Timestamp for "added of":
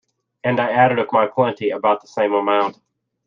0.71-1.11